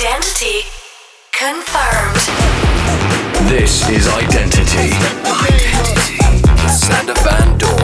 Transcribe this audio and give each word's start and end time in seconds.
Identity 0.00 0.64
confirmed. 1.30 2.16
This 3.50 3.86
is 3.90 4.08
Identity. 4.08 4.96
Identity. 5.28 6.16
Sander 6.70 7.12
Van 7.20 7.58
Doorn. 7.58 7.76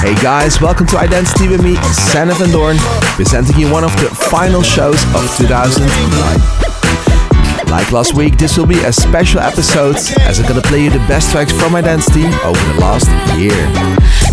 Hey 0.00 0.14
guys, 0.22 0.62
welcome 0.62 0.86
to 0.86 0.96
Identity 0.96 1.48
with 1.48 1.62
me, 1.62 1.76
Sander 1.92 2.32
Van 2.32 2.50
Doorn, 2.52 2.78
presenting 3.16 3.58
you 3.58 3.70
one 3.70 3.84
of 3.84 3.94
the 3.98 4.08
final 4.08 4.62
shows 4.62 5.04
of 5.14 5.36
2009. 5.36 6.73
Like 7.74 7.90
last 7.90 8.14
week, 8.14 8.38
this 8.38 8.56
will 8.56 8.66
be 8.66 8.78
a 8.84 8.92
special 8.92 9.40
episode 9.40 9.96
as 10.30 10.38
I'm 10.38 10.46
gonna 10.46 10.62
play 10.62 10.84
you 10.84 10.90
the 10.90 11.04
best 11.10 11.32
tracks 11.32 11.50
from 11.50 11.74
Identity 11.74 12.22
over 12.44 12.72
the 12.72 12.78
last 12.78 13.10
year. 13.36 13.50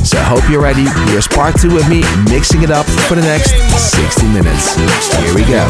So 0.06 0.20
I 0.20 0.22
hope 0.22 0.48
you're 0.48 0.62
ready. 0.62 0.86
Here's 1.10 1.28
part 1.28 1.60
two 1.60 1.74
with 1.74 1.90
me 1.90 2.04
mixing 2.30 2.62
it 2.62 2.70
up 2.70 2.86
for 3.10 3.16
the 3.16 3.24
next 3.24 3.50
60 3.98 4.28
minutes. 4.28 4.76
Here 5.18 5.34
we 5.34 5.42
go. 5.42 5.66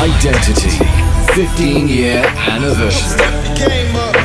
Identity. 0.00 0.80
15 1.34 1.86
year 1.86 2.24
anniversary. 2.48 4.19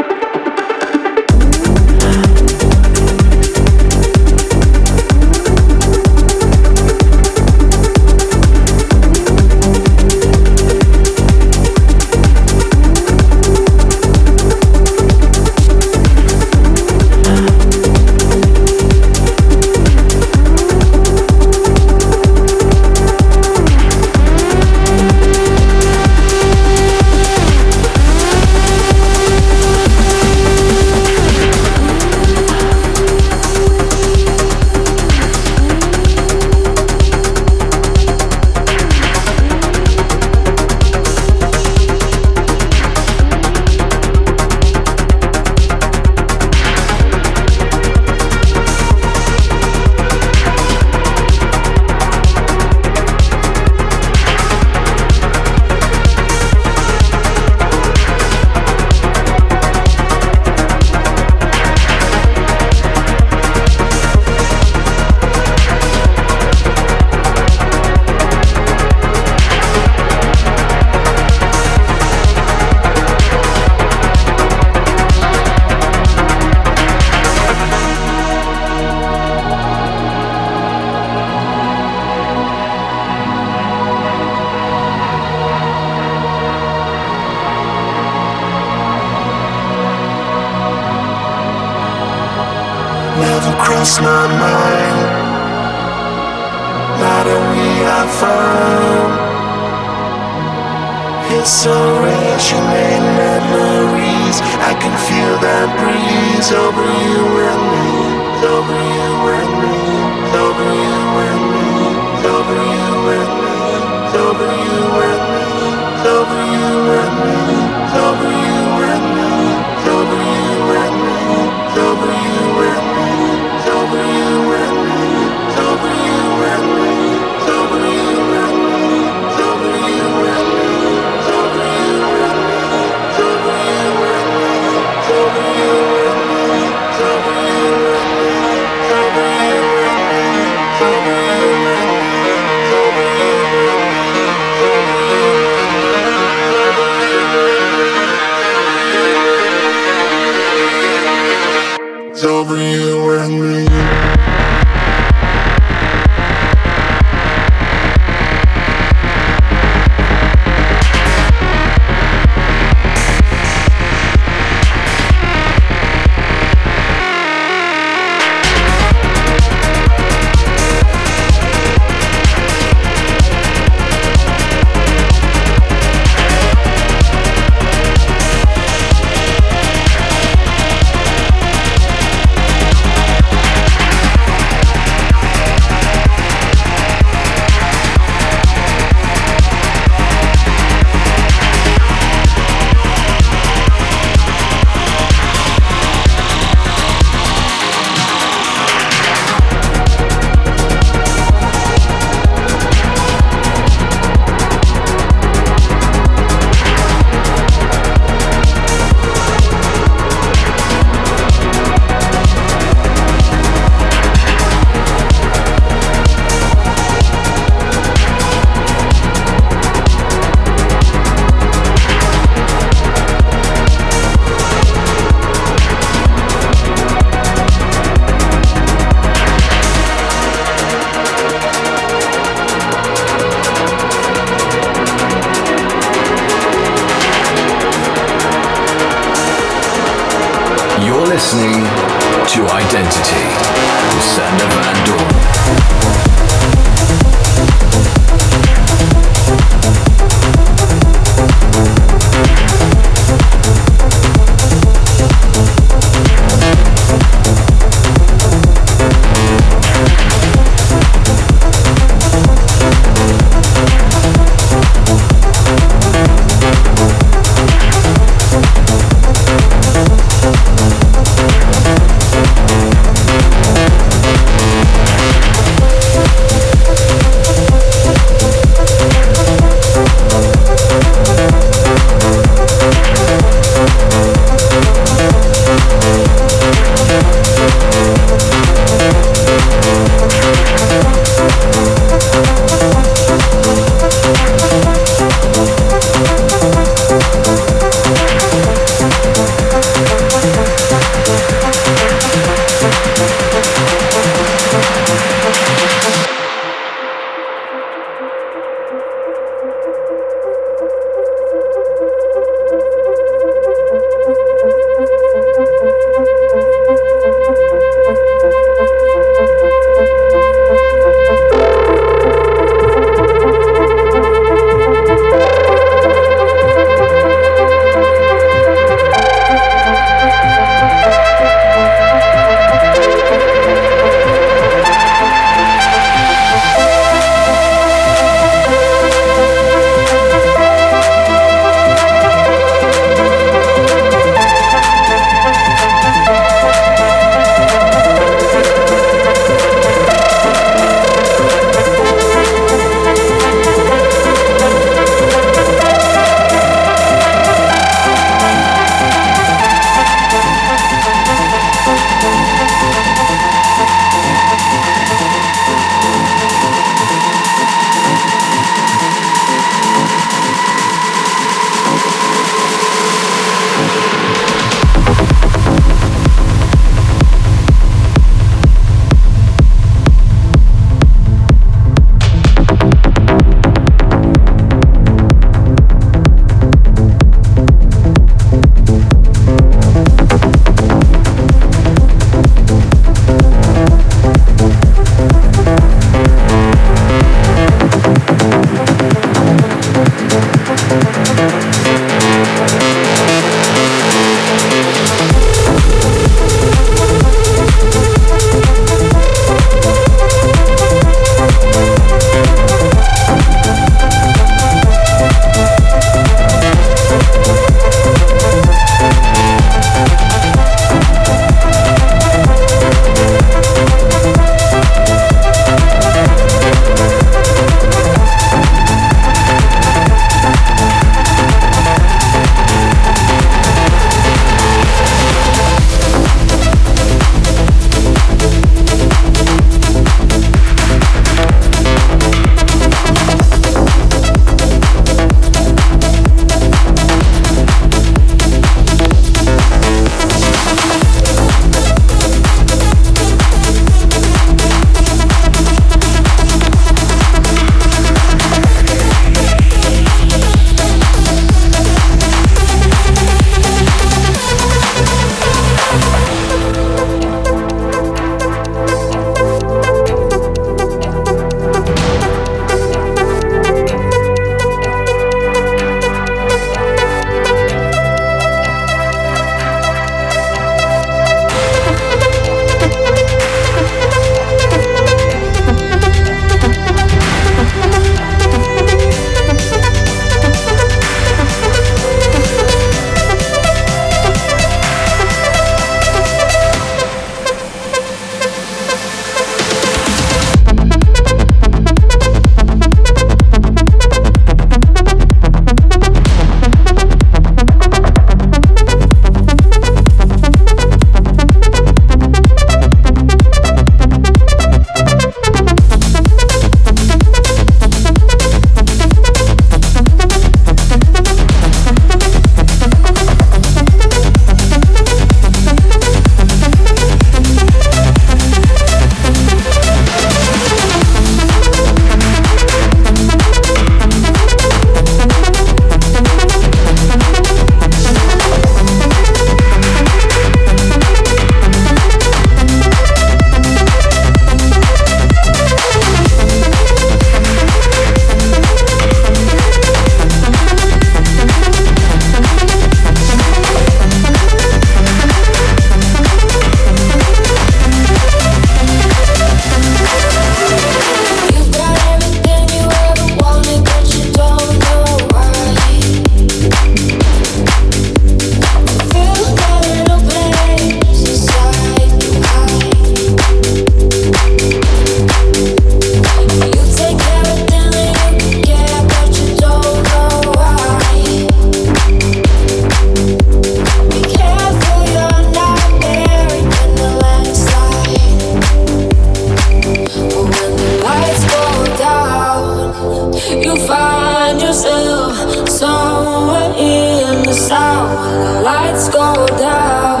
somewhere 595.64 596.52
in 596.58 597.22
the 597.22 597.32
south 597.32 597.92
when 598.10 598.20
the 598.26 598.40
lights 598.48 598.86
go 599.00 599.08
down. 599.48 600.00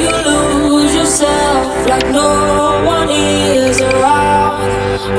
You 0.00 0.08
lose 0.28 0.94
yourself 0.94 1.66
like 1.92 2.06
no 2.20 2.32
one 2.94 3.10
is 3.10 3.78
around. 3.82 4.70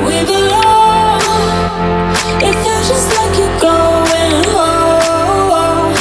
We 0.08 0.16
belong. 0.32 1.22
It 2.48 2.56
feels 2.64 2.86
just 2.92 3.08
like 3.18 3.34
you're 3.40 3.60
going 3.72 4.38
home, 4.58 5.94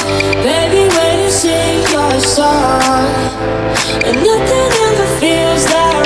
baby. 0.49 0.83
When 0.97 1.15
you 1.25 1.31
sing 1.43 1.79
your 1.95 2.15
song, 2.37 3.07
and 4.07 4.17
nothing 4.29 4.69
ever 4.87 5.09
feels 5.21 5.65
that. 5.73 6.06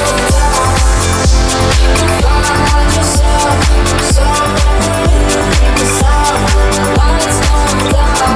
You 8.21 8.27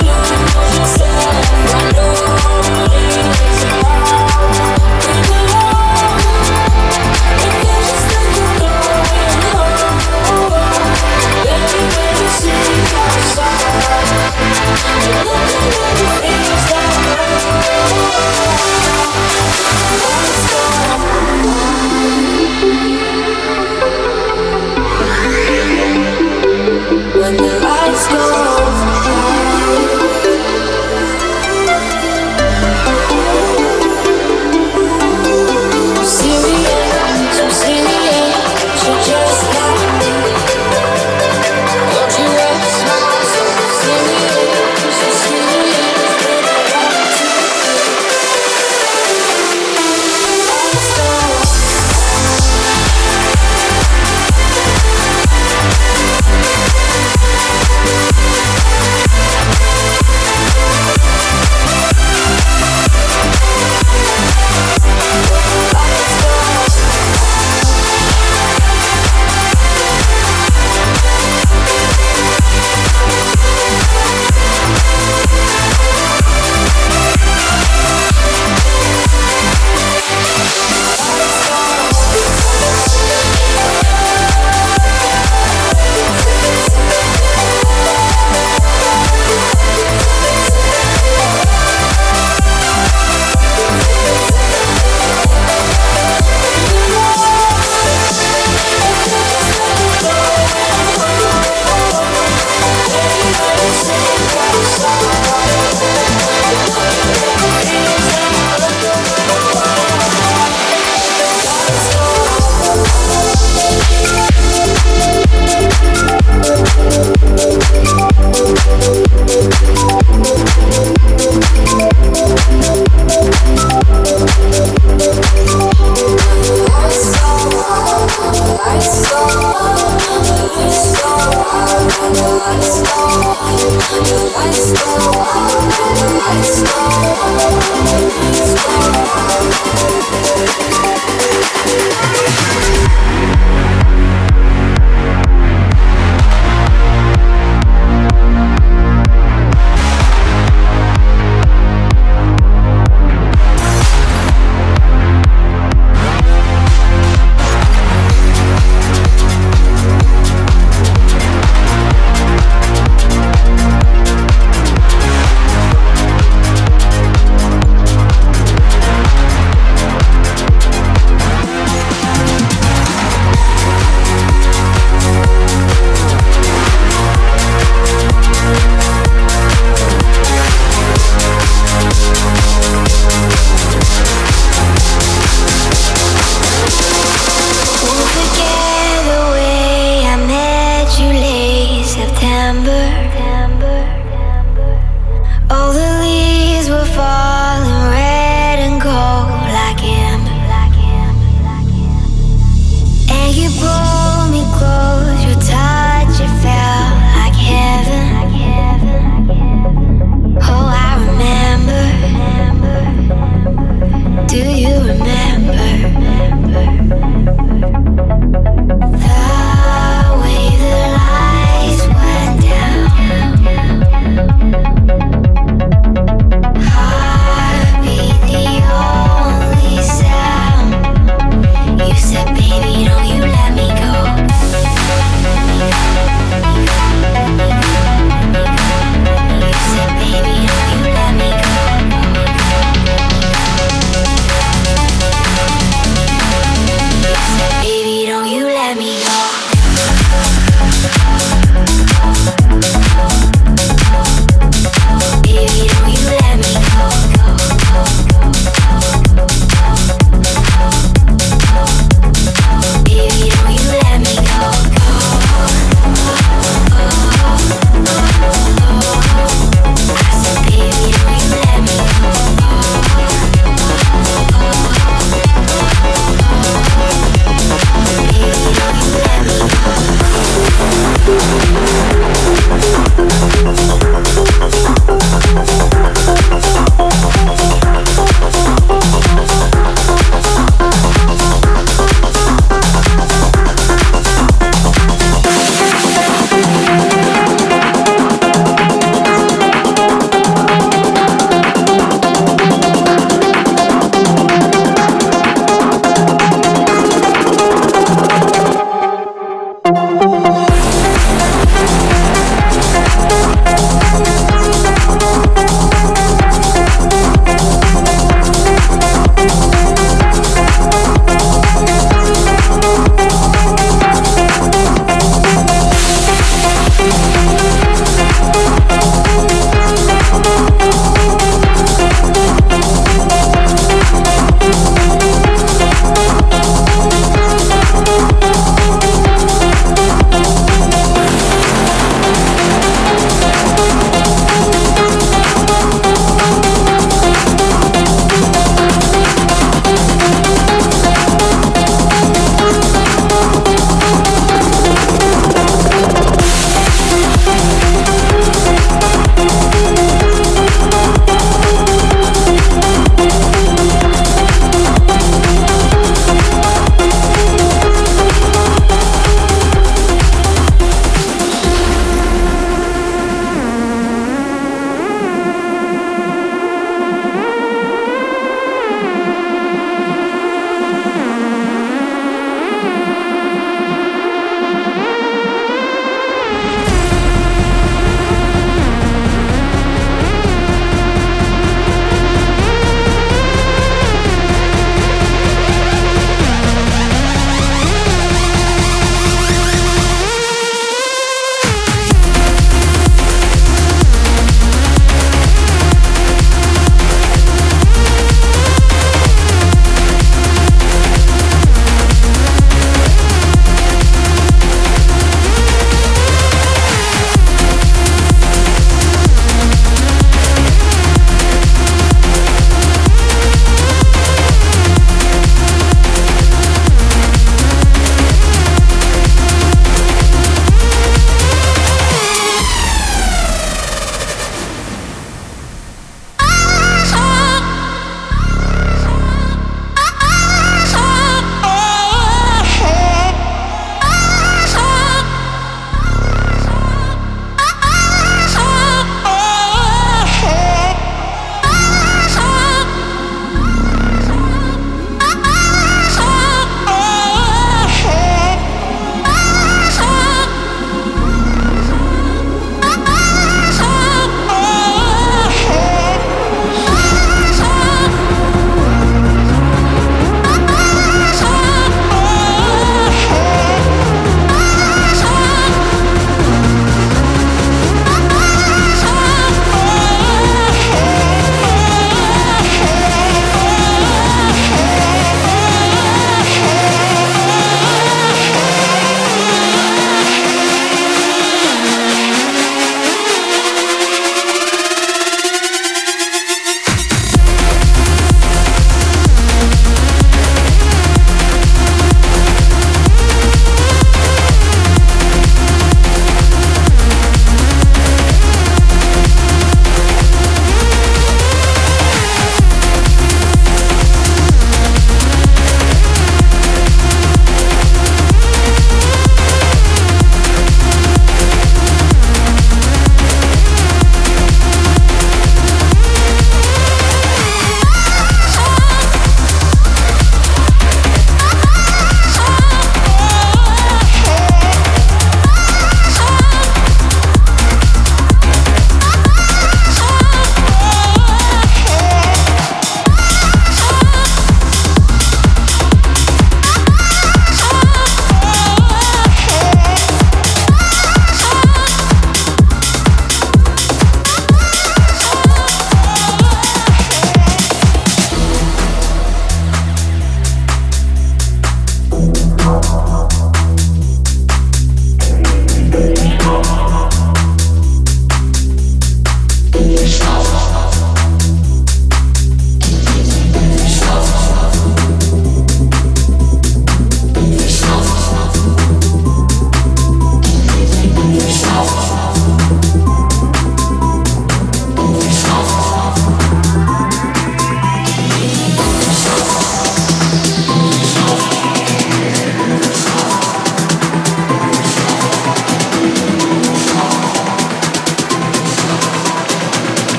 lose 0.00 0.78
yourself, 0.78 1.74
I 1.74 1.92
know 1.92 3.99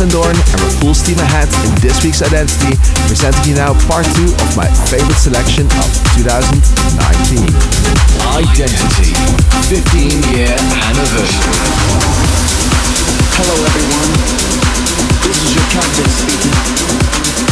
Van 0.00 0.08
Doorn, 0.08 0.32
and 0.32 0.58
we're 0.64 0.76
full 0.80 0.94
steam 0.96 1.20
ahead 1.20 1.44
in 1.60 1.68
this 1.84 2.00
week's 2.00 2.24
Identity, 2.24 2.72
presenting 3.04 3.52
you 3.52 3.56
now 3.60 3.76
part 3.84 4.08
two 4.16 4.32
of 4.32 4.48
my 4.56 4.64
favorite 4.88 5.20
selection 5.20 5.68
of 5.76 5.92
2019. 6.16 7.44
Identity 8.32 9.12
15 9.68 10.32
year 10.32 10.56
anniversary. 10.56 11.52
Hello 13.36 13.52
everyone, 13.60 14.12
this 15.20 15.36
is 15.36 15.52
your 15.52 15.68
captain 15.68 16.08
speaking, 16.16 16.56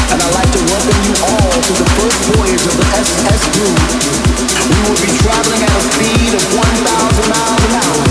and 0.09 0.17
I'd 0.17 0.33
like 0.33 0.49
to 0.49 0.61
welcome 0.73 1.01
you 1.05 1.15
all 1.21 1.53
to 1.53 1.73
the 1.77 1.89
first 2.01 2.21
voyage 2.33 2.65
of 2.65 2.81
the 2.81 2.89
SS 2.97 3.43
Blue. 3.61 3.77
We 3.77 4.77
will 4.89 4.97
be 4.97 5.13
traveling 5.21 5.69
at 5.69 5.75
a 5.77 5.83
speed 5.85 6.33
of 6.33 6.45
1,000 6.57 7.29
miles 7.29 7.61
an 7.61 7.73
hour, 7.77 8.05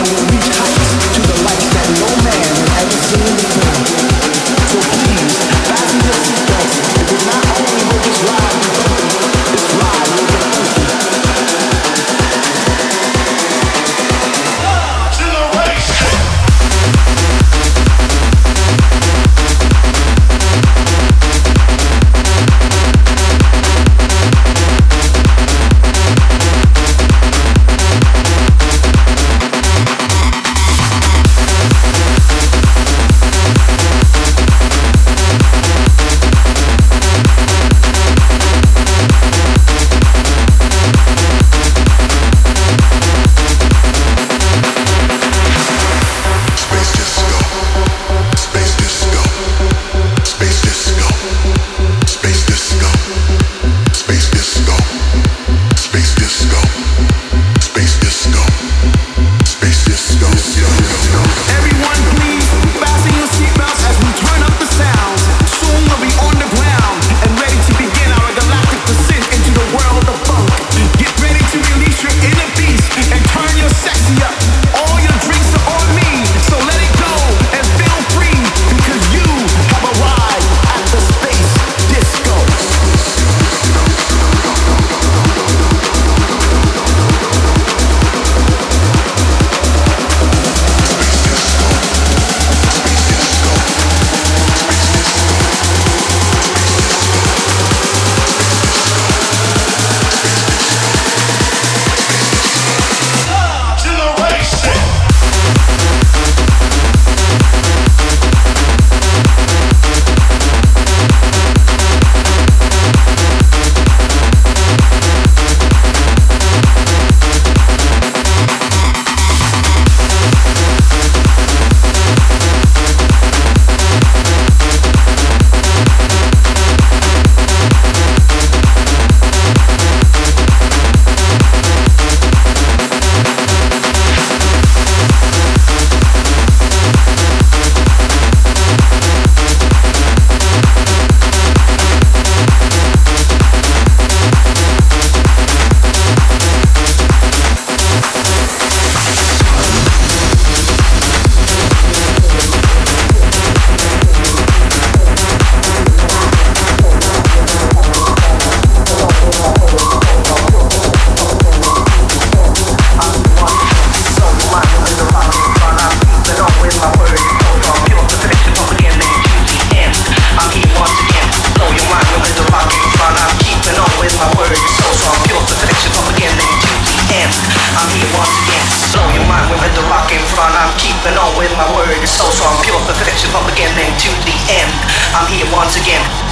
and 0.00 0.02
we'll 0.08 0.26
reach 0.32 0.48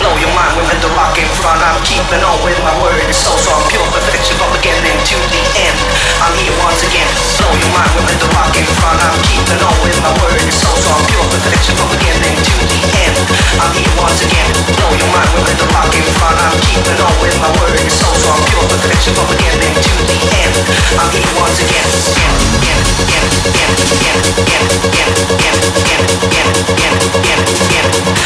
flow, 0.04 0.16
your 0.20 0.32
mind 0.36 0.52
will 0.56 0.68
end 0.68 0.84
up 0.84 1.33
fun. 1.44 1.61
I'm 1.61 1.80
keeping 1.85 2.24
on 2.24 2.40
with 2.40 2.57
my 2.64 2.72
word. 2.80 2.96
It's 3.04 3.20
so 3.20 3.37
so 3.37 3.52
I'm 3.52 3.64
pure 3.68 3.85
perfection 3.92 4.35
from 4.40 4.48
beginning 4.57 4.96
to 4.96 5.16
the 5.28 5.42
end. 5.61 5.78
I'm 6.24 6.33
here 6.40 6.57
once 6.64 6.80
again. 6.88 7.04
Blow 7.37 7.52
your 7.61 7.70
mind 7.76 7.92
with 8.00 8.16
the 8.16 8.28
rock 8.33 8.57
in 8.57 8.64
front. 8.80 8.98
I'm 9.04 9.20
keeping 9.28 9.61
on 9.61 9.76
with 9.85 9.98
my 10.00 10.12
word. 10.24 10.40
It's 10.40 10.57
so 10.64 10.72
so 10.72 10.88
I'm 10.96 11.04
pure 11.04 11.26
perfection 11.28 11.76
from 11.76 11.88
beginning 11.92 12.37
to 12.40 12.54
the 12.64 12.80
end. 13.04 13.16
I'm 13.61 13.72
here 13.76 13.92
once 14.00 14.24
again. 14.24 14.48
Blow 14.72 14.90
your 14.96 15.11
mind 15.12 15.30
with 15.44 15.57
the 15.61 15.68
rock 15.76 15.92
in 15.92 16.07
front. 16.16 16.40
I'm 16.40 16.57
keeping 16.64 16.98
on 17.04 17.14
with 17.20 17.37
my 17.37 17.52
word. 17.61 17.76
It's 17.76 18.00
so 18.00 18.09
so 18.09 18.28
I'm 18.33 18.42
pure 18.48 18.64
perfection 18.64 19.12
from 19.12 19.28
beginning 19.37 19.74
to 19.76 19.94
the 20.09 20.18
end. 20.40 20.54
I'm 20.96 21.12
here 21.12 21.28
once 21.37 21.61
again. 21.61 21.92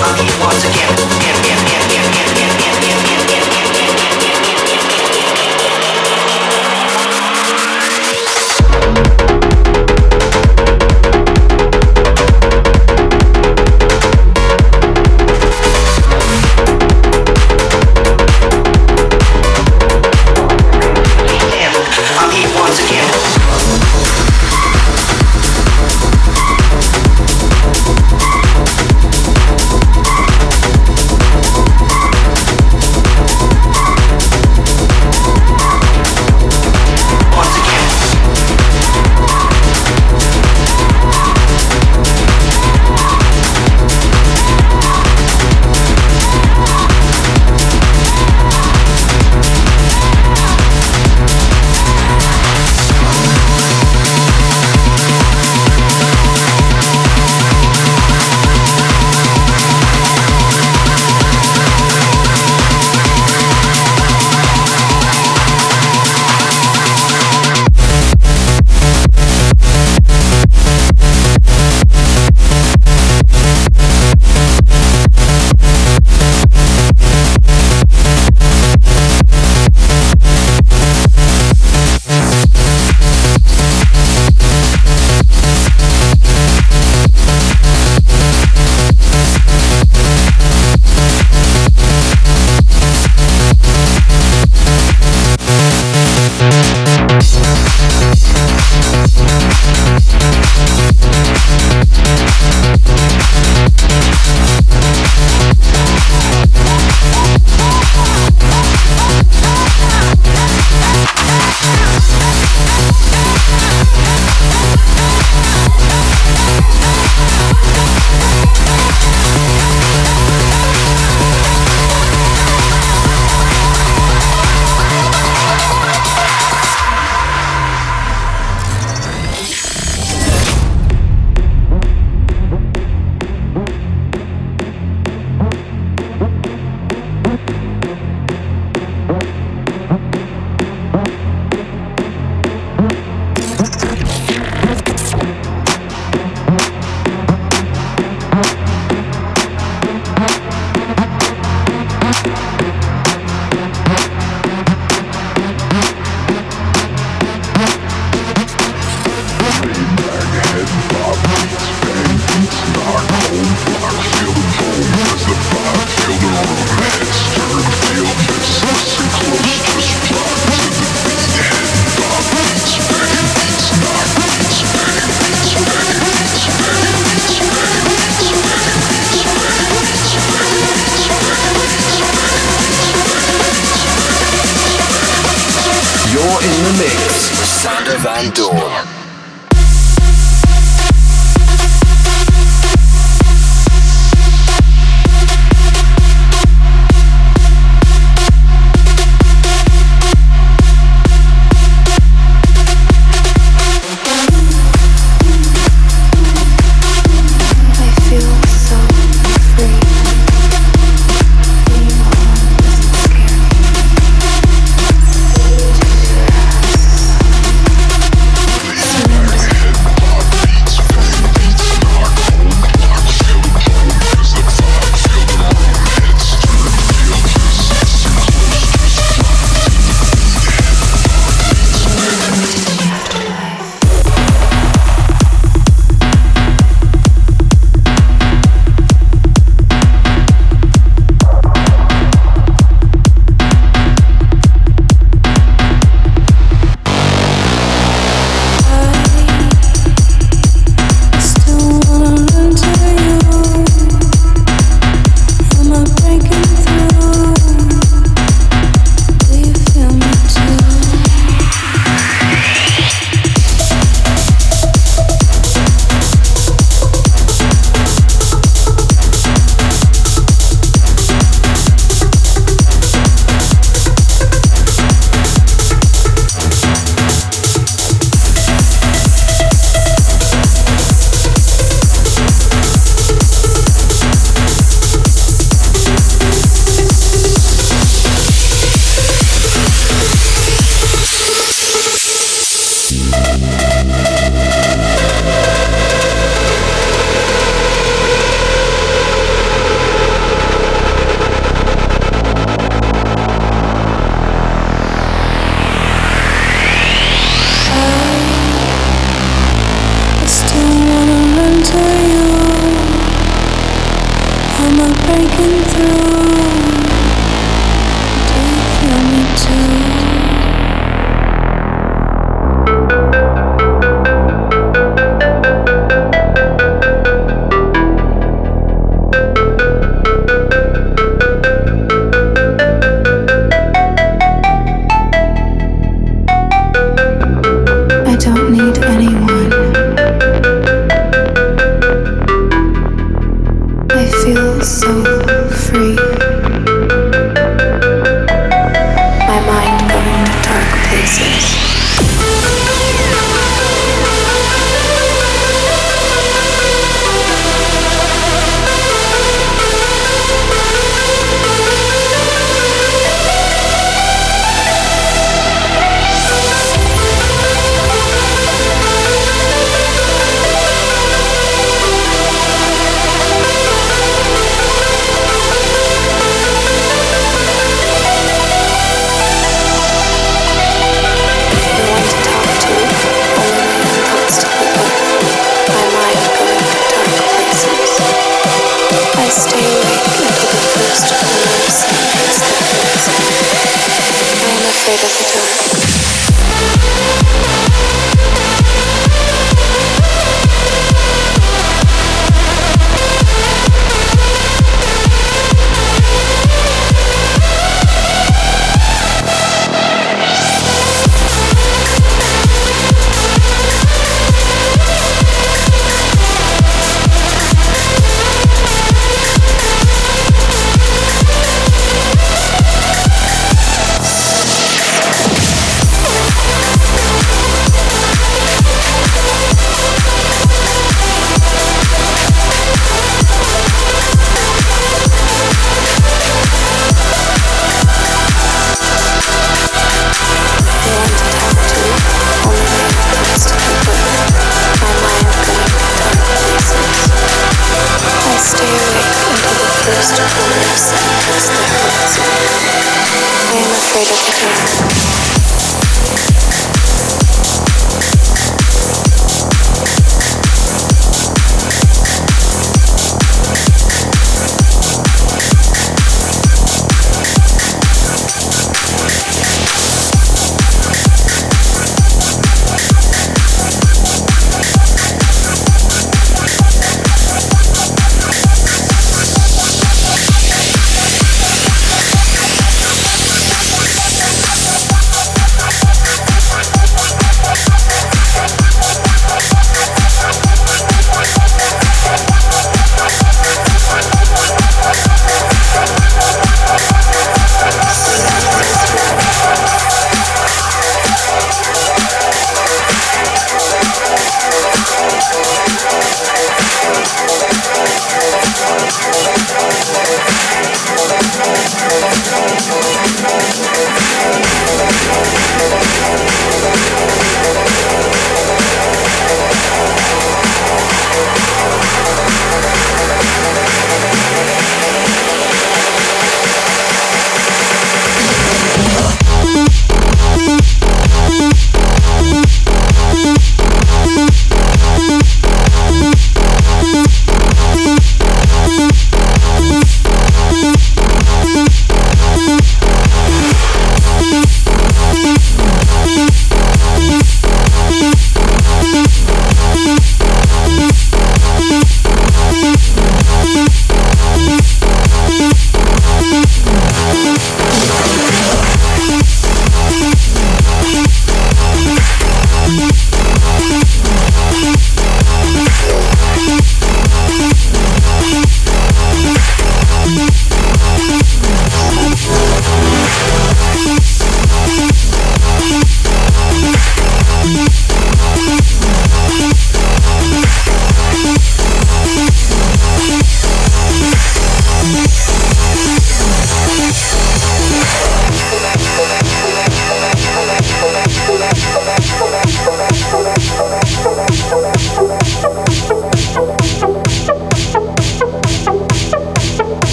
I'm 0.00 0.16
here 0.16 0.38
once 0.40 0.64
again 0.64 1.00
you. 3.02 3.39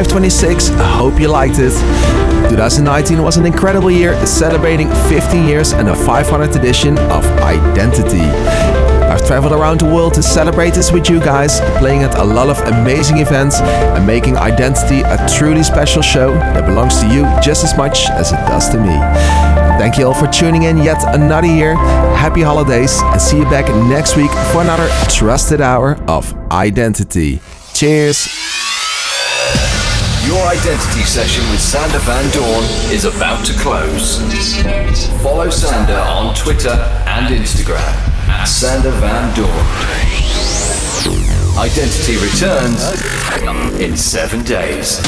526. 0.00 0.70
I 0.70 0.96
hope 0.96 1.20
you 1.20 1.28
liked 1.28 1.58
it. 1.58 1.72
2019 2.48 3.22
was 3.22 3.36
an 3.36 3.44
incredible 3.44 3.90
year, 3.90 4.14
celebrating 4.24 4.88
15 5.10 5.46
years 5.46 5.72
and 5.74 5.90
a 5.90 5.92
500th 5.92 6.56
edition 6.56 6.98
of 7.10 7.22
Identity. 7.42 8.22
I've 9.10 9.26
traveled 9.26 9.52
around 9.52 9.80
the 9.80 9.84
world 9.84 10.14
to 10.14 10.22
celebrate 10.22 10.72
this 10.72 10.90
with 10.90 11.10
you 11.10 11.20
guys, 11.20 11.60
playing 11.78 12.02
at 12.02 12.16
a 12.16 12.24
lot 12.24 12.48
of 12.48 12.58
amazing 12.60 13.18
events 13.18 13.60
and 13.60 14.06
making 14.06 14.38
Identity 14.38 15.02
a 15.02 15.18
truly 15.36 15.62
special 15.62 16.00
show 16.00 16.32
that 16.32 16.64
belongs 16.64 16.98
to 17.00 17.06
you 17.06 17.24
just 17.42 17.62
as 17.62 17.76
much 17.76 18.08
as 18.08 18.32
it 18.32 18.40
does 18.48 18.70
to 18.70 18.78
me. 18.78 18.96
Thank 19.76 19.98
you 19.98 20.06
all 20.06 20.14
for 20.14 20.28
tuning 20.28 20.62
in 20.62 20.78
yet 20.78 21.14
another 21.14 21.46
year. 21.46 21.74
Happy 22.16 22.40
holidays 22.40 23.02
and 23.02 23.20
see 23.20 23.36
you 23.36 23.44
back 23.44 23.66
next 23.90 24.16
week 24.16 24.30
for 24.50 24.62
another 24.62 24.88
trusted 25.10 25.60
hour 25.60 25.96
of 26.08 26.32
Identity. 26.50 27.42
Cheers! 27.74 28.49
Your 30.30 30.46
identity 30.46 31.02
session 31.02 31.42
with 31.50 31.60
Sander 31.60 31.98
Van 31.98 32.30
Doorn 32.30 32.62
is 32.94 33.04
about 33.04 33.44
to 33.46 33.52
close. 33.54 34.20
Follow 35.24 35.50
Sander 35.50 35.98
on 35.98 36.36
Twitter 36.36 36.70
and 37.08 37.34
Instagram 37.34 37.80
at 38.28 38.44
Sander 38.44 38.92
Van 38.92 39.34
Doorn. 39.34 39.50
Identity 41.58 42.14
returns 42.18 43.80
in 43.80 43.96
seven 43.96 44.44
days. 44.44 45.00